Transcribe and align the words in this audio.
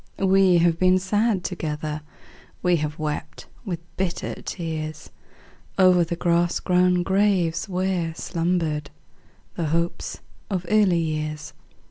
We 0.17 0.57
have 0.57 0.79
been 0.79 0.97
sad 0.97 1.43
together; 1.43 2.01
We 2.63 2.77
have 2.77 2.97
wept 2.97 3.45
with 3.65 3.81
bitter 3.97 4.41
tears 4.41 5.11
O'er 5.77 6.03
the 6.03 6.15
grass 6.15 6.59
grown 6.59 7.03
graves 7.03 7.69
where 7.69 8.15
slumbered 8.15 8.89
The 9.53 9.65
hopes 9.67 10.21
of 10.49 10.65
early 10.71 10.97
years. 10.97 11.53